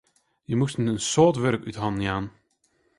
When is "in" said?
0.81-1.01